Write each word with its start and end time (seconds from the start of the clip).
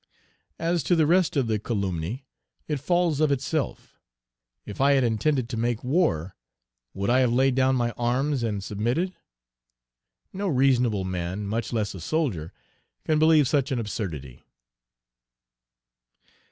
As 0.57 0.81
to 0.85 0.95
the 0.95 1.05
rest 1.05 1.37
of 1.37 1.45
the 1.45 1.59
calumny, 1.59 2.25
it 2.67 2.79
falls 2.79 3.19
of 3.21 3.31
itself; 3.31 3.99
if 4.65 4.81
I 4.81 4.93
had 4.93 5.03
intended 5.03 5.47
to 5.49 5.57
make 5.57 5.83
war, 5.83 6.35
would 6.95 7.11
I 7.11 7.19
have 7.19 7.31
laid 7.31 7.53
down 7.53 7.75
my 7.75 7.91
arms 7.91 8.41
and 8.41 8.63
submitted? 8.63 9.13
No 10.33 10.47
reasonable 10.47 11.03
man, 11.03 11.45
much 11.45 11.71
less 11.71 11.93
a 11.93 12.01
soldier, 12.01 12.51
can 13.05 13.19
believe 13.19 13.47
such 13.47 13.71
an 13.71 13.77
absurdity. 13.77 14.43